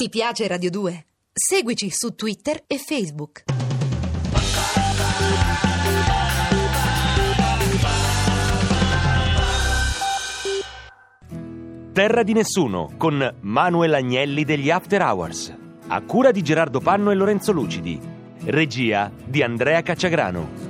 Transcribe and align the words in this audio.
Ti 0.00 0.10
piace 0.10 0.46
Radio 0.46 0.70
2? 0.70 1.06
Seguici 1.32 1.90
su 1.90 2.14
Twitter 2.14 2.62
e 2.68 2.78
Facebook. 2.78 3.42
Terra 11.92 12.22
di 12.22 12.32
nessuno 12.32 12.92
con 12.96 13.38
Manuel 13.40 13.94
Agnelli 13.94 14.44
degli 14.44 14.70
After 14.70 15.02
Hours. 15.02 15.52
A 15.88 16.00
cura 16.02 16.30
di 16.30 16.42
Gerardo 16.42 16.78
Panno 16.78 17.10
e 17.10 17.16
Lorenzo 17.16 17.50
Lucidi. 17.50 18.00
Regia 18.44 19.10
di 19.24 19.42
Andrea 19.42 19.82
Cacciagrano. 19.82 20.67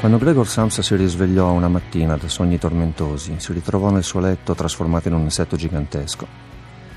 Quando 0.00 0.18
Gregor 0.18 0.46
Samsa 0.46 0.80
si 0.80 0.94
risvegliò 0.94 1.50
una 1.50 1.66
mattina 1.66 2.16
da 2.16 2.28
sogni 2.28 2.56
tormentosi, 2.56 3.34
si 3.38 3.52
ritrovò 3.52 3.90
nel 3.90 4.04
suo 4.04 4.20
letto 4.20 4.54
trasformato 4.54 5.08
in 5.08 5.14
un 5.14 5.22
insetto 5.22 5.56
gigantesco. 5.56 6.24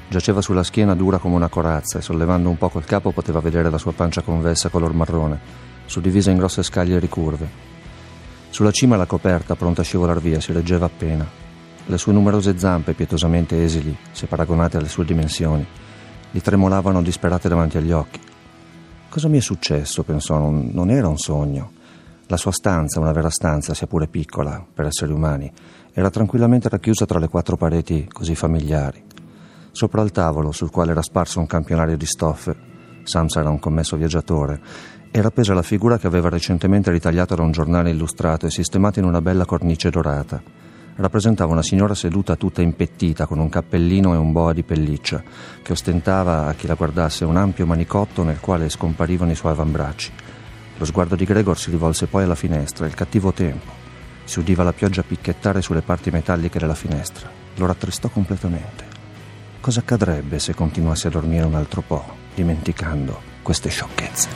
Giaceva 0.07 0.39
sulla 0.39 0.61
schiena 0.61 0.93
dura 0.93 1.18
come 1.18 1.33
una 1.33 1.47
corazza 1.47 1.97
e 1.97 2.04
sollevando 2.04 2.47
un 2.47 2.59
poco 2.59 2.78
il 2.78 2.86
capo 2.86 3.11
poteva 3.11 3.39
vedere 3.39 3.71
la 3.71 3.79
sua 3.79 3.92
pancia 3.92 4.21
convessa 4.21 4.69
color 4.69 4.93
marrone, 4.93 5.39
suddivisa 5.87 6.29
in 6.29 6.37
grosse 6.37 6.61
scaglie 6.61 7.00
ricurve. 7.00 7.50
Sulla 8.51 8.71
cima 8.71 8.97
la 8.97 9.07
coperta, 9.07 9.56
pronta 9.56 9.81
a 9.81 9.83
scivolar 9.83 10.21
via, 10.21 10.39
si 10.39 10.54
reggeva 10.54 10.86
appena. 10.86 11.28
Le 11.83 11.97
sue 11.97 12.14
numerose 12.14 12.59
zampe, 12.59 12.93
pietosamente 12.93 13.64
esili, 13.64 13.97
se 14.11 14.28
paragonate 14.28 14.78
alle 14.78 14.89
sue 14.89 15.06
dimensioni, 15.06 15.65
gli 16.29 16.39
tremolavano 16.39 17.01
disperate 17.01 17.50
davanti 17.50 17.78
agli 17.78 17.92
occhi. 17.92 18.20
Cosa 19.09 19.28
mi 19.28 19.39
è 19.39 19.42
successo? 19.42 20.04
pensò, 20.04 20.37
non, 20.37 20.70
non 20.71 20.92
era 20.92 21.07
un 21.07 21.18
sogno. 21.18 21.79
La 22.32 22.38
sua 22.38 22.54
stanza, 22.54 23.02
una 23.02 23.12
vera 23.12 23.30
stanza, 23.30 23.74
sia 23.74 23.88
pure 23.88 24.08
piccola 24.08 24.66
per 24.74 24.86
esseri 24.86 25.12
umani, 25.12 25.52
era 25.92 26.10
tranquillamente 26.10 26.70
racchiusa 26.70 27.06
tra 27.06 27.20
le 27.20 27.28
quattro 27.28 27.57
pareti 27.57 28.07
così 28.10 28.36
familiari. 28.36 29.04
Sopra 29.71 30.02
il 30.02 30.12
tavolo, 30.12 30.54
sul 30.54 30.71
quale 30.71 30.92
era 30.92 31.02
sparso 31.02 31.42
un 31.42 31.46
campionario 31.46 31.98
di 31.98 32.06
stoffe, 32.06 32.56
Samsa 33.04 33.42
era 33.42 33.50
un 33.50 33.60
commesso 33.60 33.98
viaggiatore, 33.98 34.62
era 35.12 35.28
appesa 35.28 35.54
la 35.54 35.62
figura 35.62 35.98
che 35.98 36.08
aveva 36.08 36.30
recentemente 36.30 36.90
ritagliato 36.90 37.36
da 37.36 37.42
un 37.42 37.52
giornale 37.52 37.90
illustrato 37.90 38.45
e 38.45 38.50
sistemata 38.50 39.02
in 39.02 39.08
una 39.08 39.22
bella 39.22 39.44
cornice 39.44 39.90
dorata. 39.90 40.42
Rappresentava 40.95 41.52
una 41.52 41.62
signora 41.62 41.95
seduta 41.95 42.38
tutta 42.38 42.62
impettita 42.62 43.26
con 43.26 43.40
un 43.40 43.50
cappellino 43.50 44.14
e 44.14 44.18
un 44.18 44.32
boa 44.32 44.54
di 44.54 44.64
pelliccia, 44.64 45.22
che 45.62 45.73
ostentava 45.73 46.48
a 46.48 46.54
chi 46.54 46.66
la 46.66 46.76
guardasse 46.76 47.26
un 47.26 47.36
ampio 47.36 47.66
manicotto 47.66 48.23
nel 48.23 48.40
quale 48.40 48.70
scomparivano 48.70 49.32
i 49.32 49.36
suoi 49.36 49.52
avambracci 49.52 50.20
lo 50.82 50.88
sguardo 50.88 51.16
di 51.16 51.26
Gregor 51.26 51.60
si 51.60 51.70
rivolse 51.70 52.08
poi 52.08 52.24
alla 52.24 52.34
finestra, 52.34 52.88
il 52.88 52.96
cattivo 52.96 53.32
tempo. 53.32 53.72
Si 54.24 54.40
udiva 54.40 54.64
la 54.64 54.74
pioggia 54.74 55.04
picchiettare 55.04 55.62
sulle 55.62 55.84
parti 55.84 56.10
metalliche 56.10 56.58
della 56.58 56.73
finestra. 56.73 57.30
Lo 57.58 57.68
rattristò 57.68 58.10
completamente. 58.10 58.84
Cosa 59.60 59.82
accadrebbe 59.82 60.40
se 60.40 60.56
continuasse 60.56 61.06
a 61.08 61.12
dormire 61.12 61.46
un 61.46 61.54
altro 61.54 61.84
po', 61.86 62.04
dimenticando 62.34 63.22
queste 63.44 63.70
sciocchezze? 63.70 64.30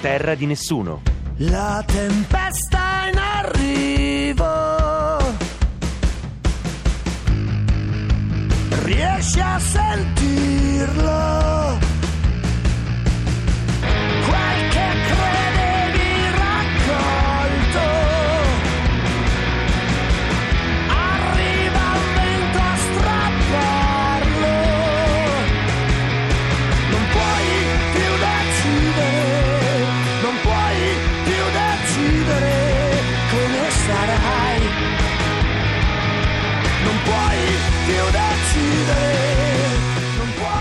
Terra 0.00 0.36
di 0.36 0.46
nessuno. 0.46 1.02
La 1.38 1.82
tempesta 1.84 3.08
in 3.10 3.18
arrivo. 3.18 4.46
Riesci 8.84 9.40
a 9.40 9.58
sentirlo? 9.58 11.47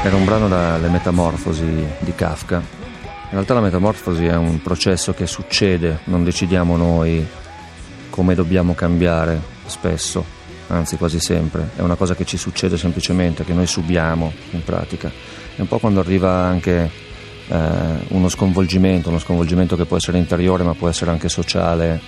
Era 0.04 0.16
un 0.16 0.24
brano 0.24 0.48
dalle 0.48 0.88
Metamorfosi 0.88 1.86
di 2.00 2.16
Kafka. 2.16 2.58
In 2.58 3.34
realtà 3.34 3.54
la 3.54 3.60
metamorfosi 3.60 4.26
è 4.26 4.36
un 4.38 4.62
processo 4.62 5.14
che 5.14 5.28
succede, 5.28 6.00
non 6.06 6.24
decidiamo 6.24 6.78
noi 6.78 7.28
come 8.10 8.34
dobbiamo 8.34 8.74
cambiare 8.74 9.38
spesso, 9.66 10.24
anzi 10.68 10.96
quasi 10.96 11.20
sempre. 11.20 11.72
È 11.76 11.82
una 11.82 11.96
cosa 11.96 12.16
che 12.16 12.24
ci 12.24 12.38
succede 12.38 12.78
semplicemente, 12.78 13.44
che 13.44 13.52
noi 13.52 13.68
subiamo 13.68 14.32
in 14.52 14.64
pratica. 14.64 15.12
È 15.56 15.60
un 15.60 15.68
po' 15.68 15.80
quando 15.80 16.00
arriva 16.00 16.32
anche 16.32 16.90
eh, 17.50 17.58
uno 18.08 18.30
sconvolgimento, 18.30 19.10
uno 19.10 19.20
sconvolgimento 19.20 19.76
che 19.76 19.84
può 19.84 19.98
essere 19.98 20.18
interiore 20.18 20.64
ma 20.64 20.74
può 20.74 20.88
essere 20.88 21.12
anche 21.12 21.28
sociale 21.28 22.00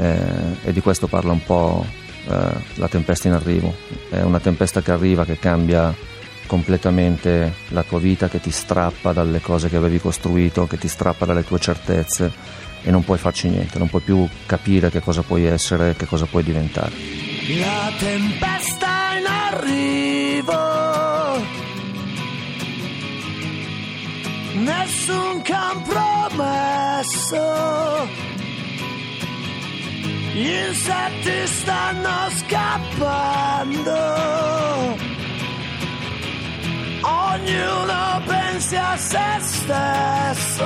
eh, 0.00 0.56
e 0.64 0.72
di 0.72 0.80
questo 0.80 1.06
parla 1.06 1.32
un 1.32 1.42
po' 1.44 1.84
eh, 2.28 2.52
la 2.74 2.88
tempesta 2.88 3.28
in 3.28 3.34
arrivo. 3.34 3.74
È 4.08 4.20
una 4.22 4.40
tempesta 4.40 4.80
che 4.80 4.90
arriva, 4.90 5.24
che 5.24 5.38
cambia 5.38 5.94
completamente 6.46 7.52
la 7.68 7.82
tua 7.82 7.98
vita, 7.98 8.28
che 8.28 8.40
ti 8.40 8.50
strappa 8.50 9.12
dalle 9.12 9.40
cose 9.40 9.68
che 9.68 9.76
avevi 9.76 10.00
costruito, 10.00 10.66
che 10.66 10.78
ti 10.78 10.88
strappa 10.88 11.26
dalle 11.26 11.44
tue 11.44 11.60
certezze 11.60 12.32
e 12.82 12.90
non 12.90 13.04
puoi 13.04 13.18
farci 13.18 13.48
niente, 13.48 13.78
non 13.78 13.88
puoi 13.88 14.00
più 14.02 14.26
capire 14.46 14.90
che 14.90 15.00
cosa 15.00 15.22
puoi 15.22 15.44
essere, 15.44 15.94
che 15.96 16.06
cosa 16.06 16.24
puoi 16.24 16.42
diventare. 16.42 16.90
La 17.58 17.92
tempesta 17.98 18.86
in 19.18 19.26
arrivo, 19.26 20.56
nessun 24.54 25.42
compromesso, 25.44 26.68
gli 30.40 30.48
insetti 30.68 31.46
stanno 31.46 32.30
scappando 32.30 33.92
ognuno 37.02 38.22
pensi 38.24 38.76
a 38.76 38.96
se 38.96 39.18
stesso. 39.40 40.64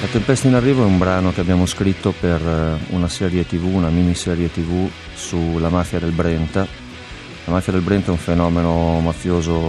La 0.00 0.06
tempesta 0.12 0.48
in 0.48 0.54
arrivo 0.54 0.82
è 0.82 0.86
un 0.86 0.98
brano 0.98 1.32
che 1.32 1.40
abbiamo 1.40 1.66
scritto 1.66 2.12
per 2.18 2.40
eh, 2.40 2.78
una 2.94 3.08
serie 3.08 3.46
tv, 3.46 3.66
una 3.66 3.88
miniserie 3.88 4.50
tv 4.50 4.88
sulla 5.14 5.68
mafia 5.68 6.00
del 6.00 6.12
Brenta. 6.12 6.85
La 7.46 7.52
mafia 7.52 7.72
del 7.72 7.82
Brenta 7.82 8.08
è 8.08 8.10
un 8.10 8.16
fenomeno 8.16 8.98
mafioso 8.98 9.60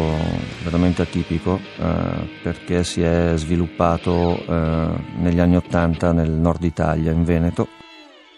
veramente 0.63 1.03
atipico 1.03 1.59
eh, 1.77 2.27
perché 2.41 2.83
si 2.83 3.03
è 3.03 3.33
sviluppato 3.35 4.43
eh, 4.47 4.89
negli 5.17 5.39
anni 5.39 5.57
Ottanta 5.57 6.11
nel 6.11 6.31
nord 6.31 6.63
Italia, 6.63 7.11
in 7.11 7.23
Veneto 7.23 7.67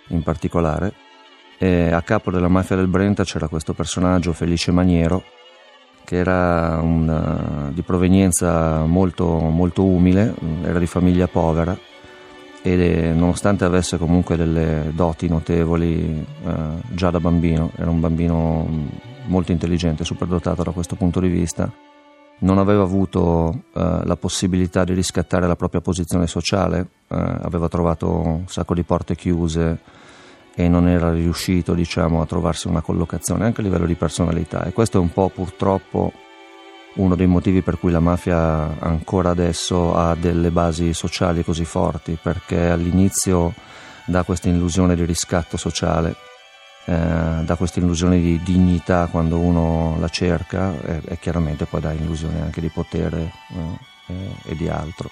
in 0.09 0.23
particolare, 0.23 0.91
e 1.57 1.89
a 1.89 2.01
capo 2.01 2.31
della 2.31 2.49
mafia 2.49 2.75
del 2.75 2.87
Brenta 2.87 3.23
c'era 3.23 3.47
questo 3.47 3.71
personaggio, 3.71 4.33
Felice 4.33 4.73
Maniero, 4.73 5.23
che 6.03 6.17
era 6.17 6.77
un, 6.81 7.71
di 7.71 7.81
provenienza 7.81 8.83
molto, 8.83 9.25
molto 9.25 9.85
umile, 9.85 10.33
era 10.63 10.79
di 10.79 10.87
famiglia 10.87 11.27
povera 11.27 11.77
e 12.61 13.13
nonostante 13.15 13.63
avesse 13.63 13.97
comunque 13.97 14.35
delle 14.35 14.91
doti 14.93 15.29
notevoli 15.29 16.25
eh, 16.45 16.53
già 16.89 17.09
da 17.09 17.21
bambino, 17.21 17.71
era 17.77 17.89
un 17.89 18.01
bambino 18.01 18.67
molto 19.29 19.51
intelligente, 19.51 20.03
superdotato 20.03 20.63
da 20.63 20.71
questo 20.71 20.95
punto 20.95 21.19
di 21.19 21.29
vista, 21.29 21.71
non 22.39 22.57
aveva 22.57 22.83
avuto 22.83 23.63
eh, 23.73 24.01
la 24.03 24.15
possibilità 24.15 24.83
di 24.83 24.93
riscattare 24.93 25.47
la 25.47 25.55
propria 25.55 25.81
posizione 25.81 26.27
sociale, 26.27 26.79
eh, 27.07 27.15
aveva 27.15 27.67
trovato 27.67 28.09
un 28.09 28.43
sacco 28.47 28.73
di 28.73 28.83
porte 28.83 29.15
chiuse, 29.15 29.79
e 30.55 30.67
non 30.67 30.87
era 30.87 31.11
riuscito 31.11 31.73
diciamo, 31.73 32.21
a 32.21 32.25
trovarsi 32.25 32.67
una 32.67 32.81
collocazione 32.81 33.45
anche 33.45 33.61
a 33.61 33.63
livello 33.63 33.85
di 33.85 33.95
personalità. 33.95 34.65
E 34.65 34.73
questo 34.73 34.97
è 34.97 35.01
un 35.01 35.11
po' 35.13 35.29
purtroppo 35.29 36.11
uno 36.95 37.15
dei 37.15 37.27
motivi 37.27 37.61
per 37.61 37.79
cui 37.79 37.91
la 37.91 38.01
mafia 38.01 38.77
ancora 38.79 39.29
adesso 39.29 39.95
ha 39.95 40.15
delle 40.15 40.51
basi 40.51 40.93
sociali 40.93 41.43
così 41.43 41.63
forti 41.63 42.17
perché 42.21 42.69
all'inizio 42.69 43.53
dà 44.05 44.23
questa 44.23 44.49
illusione 44.49 44.95
di 44.95 45.05
riscatto 45.05 45.55
sociale 45.55 46.15
eh, 46.85 47.43
dà 47.43 47.55
questa 47.55 47.79
illusione 47.79 48.19
di 48.19 48.41
dignità 48.43 49.07
quando 49.11 49.37
uno 49.37 49.97
la 49.99 50.09
cerca 50.09 50.73
e, 50.81 51.01
e 51.05 51.19
chiaramente 51.19 51.65
poi 51.65 51.81
dà 51.81 51.91
illusione 51.91 52.41
anche 52.41 52.61
di 52.61 52.69
potere 52.69 53.31
eh, 54.07 54.13
e, 54.13 54.51
e 54.51 54.55
di 54.55 54.67
altro. 54.69 55.09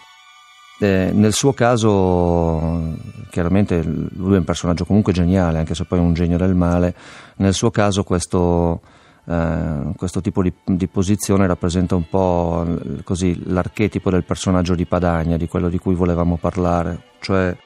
Eh, 0.80 1.10
nel 1.12 1.34
suo 1.34 1.54
caso, 1.54 2.96
chiaramente 3.32 3.82
lui 3.84 4.36
è 4.36 4.38
un 4.38 4.44
personaggio 4.44 4.86
comunque 4.86 5.12
geniale, 5.12 5.58
anche 5.58 5.74
se 5.74 5.86
poi 5.86 5.98
è 5.98 6.02
un 6.02 6.14
genio 6.14 6.38
del 6.38 6.54
male, 6.54 6.96
nel 7.38 7.56
suo 7.56 7.72
caso 7.72 8.04
questo, 8.04 8.82
eh, 9.26 9.94
questo 9.96 10.22
tipo 10.22 10.44
di, 10.44 10.54
di, 10.64 10.88
posizione 10.88 11.48
rappresenta 11.48 11.96
un 11.96 12.08
po' 12.08 12.64
così, 13.04 13.42
l'archetipo 13.46 14.12
del 14.12 14.24
personaggio 14.24 14.76
di 14.76 14.86
Padagna, 14.86 15.36
di 15.36 15.48
quello 15.48 15.68
di 15.68 15.80
cui 15.80 15.96
volevamo 15.96 16.38
parlare, 16.38 17.06
cioè 17.22 17.58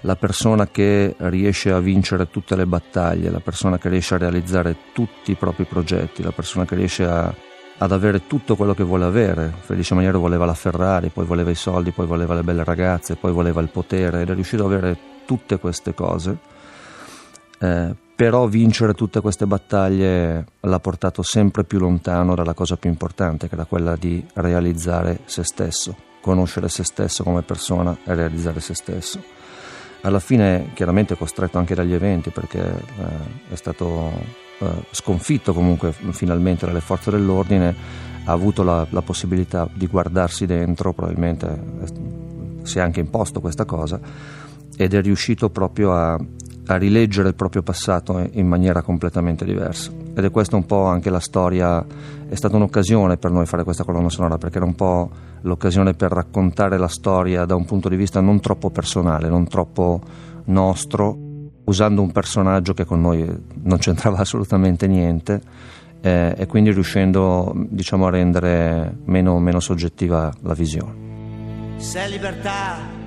la 0.00 0.16
persona 0.16 0.68
che 0.68 1.14
riesce 1.18 1.72
a 1.72 1.80
vincere 1.80 2.28
tutte 2.30 2.56
le 2.56 2.66
battaglie, 2.66 3.30
la 3.30 3.40
persona 3.40 3.78
che 3.78 3.88
riesce 3.88 4.14
a 4.14 4.18
realizzare 4.18 4.76
tutti 4.92 5.32
i 5.32 5.34
propri 5.34 5.64
progetti, 5.64 6.22
la 6.22 6.32
persona 6.32 6.64
che 6.64 6.74
riesce 6.74 7.04
a, 7.04 7.32
ad 7.78 7.92
avere 7.92 8.26
tutto 8.26 8.56
quello 8.56 8.74
che 8.74 8.84
vuole 8.84 9.04
avere. 9.04 9.52
Felice 9.60 9.94
Maniero 9.94 10.20
voleva 10.20 10.44
la 10.44 10.54
Ferrari, 10.54 11.08
poi 11.08 11.24
voleva 11.24 11.50
i 11.50 11.54
soldi, 11.54 11.90
poi 11.90 12.06
voleva 12.06 12.34
le 12.34 12.42
belle 12.42 12.64
ragazze, 12.64 13.16
poi 13.16 13.32
voleva 13.32 13.60
il 13.60 13.68
potere 13.68 14.22
ed 14.22 14.30
è 14.30 14.34
riuscito 14.34 14.64
ad 14.64 14.72
avere 14.72 14.98
tutte 15.24 15.58
queste 15.58 15.94
cose. 15.94 16.36
Eh, 17.58 17.94
però 18.14 18.46
vincere 18.46 18.94
tutte 18.94 19.20
queste 19.20 19.46
battaglie 19.46 20.44
l'ha 20.60 20.80
portato 20.80 21.22
sempre 21.22 21.64
più 21.64 21.78
lontano 21.78 22.34
dalla 22.34 22.54
cosa 22.54 22.76
più 22.76 22.88
importante, 22.88 23.48
che 23.48 23.54
era 23.54 23.64
quella 23.64 23.96
di 23.96 24.24
realizzare 24.34 25.20
se 25.24 25.42
stesso, 25.44 25.96
conoscere 26.20 26.68
se 26.68 26.84
stesso 26.84 27.24
come 27.24 27.42
persona 27.42 27.96
e 28.04 28.14
realizzare 28.14 28.60
se 28.60 28.74
stesso 28.74 29.35
alla 30.06 30.20
fine 30.20 30.70
chiaramente 30.74 31.16
costretto 31.16 31.58
anche 31.58 31.74
dagli 31.74 31.92
eventi 31.92 32.30
perché 32.30 32.60
eh, 32.60 33.52
è 33.52 33.56
stato 33.56 34.12
eh, 34.60 34.66
sconfitto 34.90 35.52
comunque 35.52 35.92
finalmente 35.92 36.64
dalle 36.64 36.80
forze 36.80 37.10
dell'ordine, 37.10 37.74
ha 38.24 38.32
avuto 38.32 38.62
la, 38.62 38.86
la 38.90 39.02
possibilità 39.02 39.68
di 39.72 39.86
guardarsi 39.86 40.46
dentro, 40.46 40.92
probabilmente 40.92 41.46
eh, 41.46 41.86
si 42.62 42.78
è 42.78 42.80
anche 42.80 43.00
imposto 43.00 43.40
questa 43.40 43.64
cosa 43.64 44.00
ed 44.76 44.94
è 44.94 45.02
riuscito 45.02 45.50
proprio 45.50 45.92
a, 45.92 46.16
a 46.66 46.76
rileggere 46.76 47.28
il 47.28 47.34
proprio 47.34 47.62
passato 47.62 48.28
in 48.32 48.46
maniera 48.46 48.82
completamente 48.82 49.44
diversa. 49.44 49.90
Ed 50.14 50.24
è 50.24 50.30
questa 50.30 50.56
un 50.56 50.66
po' 50.66 50.84
anche 50.84 51.10
la 51.10 51.20
storia, 51.20 51.84
è 52.28 52.34
stata 52.34 52.56
un'occasione 52.56 53.16
per 53.16 53.30
noi 53.30 53.46
fare 53.46 53.64
questa 53.64 53.84
colonna 53.84 54.08
sonora 54.08 54.38
perché 54.38 54.56
era 54.56 54.66
un 54.66 54.74
po' 54.74 55.10
l'occasione 55.42 55.94
per 55.94 56.10
raccontare 56.10 56.76
la 56.76 56.88
storia 56.88 57.44
da 57.44 57.54
un 57.54 57.64
punto 57.64 57.88
di 57.88 57.96
vista 57.96 58.20
non 58.20 58.40
troppo 58.40 58.70
personale, 58.70 59.28
non 59.28 59.46
troppo 59.46 60.00
nostro, 60.46 61.16
usando 61.64 62.02
un 62.02 62.12
personaggio 62.12 62.74
che 62.74 62.84
con 62.84 63.00
noi 63.00 63.24
non 63.62 63.78
c'entrava 63.78 64.18
assolutamente 64.20 64.86
niente 64.86 65.40
eh, 66.00 66.34
e 66.36 66.46
quindi 66.46 66.72
riuscendo 66.72 67.52
diciamo, 67.68 68.06
a 68.06 68.10
rendere 68.10 68.96
meno, 69.04 69.38
meno 69.38 69.60
soggettiva 69.60 70.32
la 70.42 70.54
visione. 70.54 71.04
Se 71.76 72.08
libertà 72.08 73.05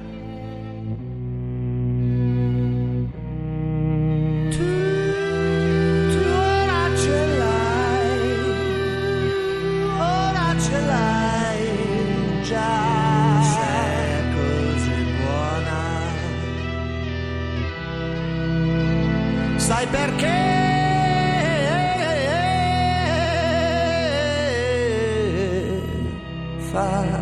fa 26.71 27.21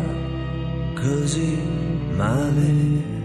così 0.94 1.58
male 2.14 3.16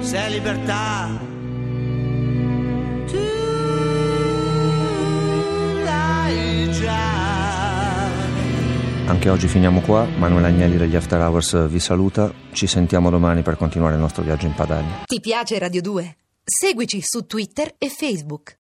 se 0.00 0.28
libertà 0.28 1.08
tu 3.06 3.16
l'hai 5.84 6.70
già 6.72 7.12
anche 9.06 9.28
oggi 9.28 9.46
finiamo 9.46 9.80
qua, 9.80 10.06
Manuel 10.18 10.44
Agnelli 10.46 10.76
degli 10.76 10.96
After 10.96 11.20
Hours 11.20 11.68
vi 11.68 11.78
saluta, 11.78 12.32
ci 12.52 12.66
sentiamo 12.66 13.10
domani 13.10 13.42
per 13.42 13.56
continuare 13.56 13.94
il 13.94 14.00
nostro 14.00 14.22
viaggio 14.22 14.46
in 14.46 14.54
Padania. 14.54 15.02
Ti 15.04 15.20
piace 15.20 15.58
Radio 15.58 15.82
2? 15.82 16.16
Seguici 16.42 17.00
su 17.02 17.26
Twitter 17.26 17.74
e 17.78 17.88
Facebook. 17.88 18.52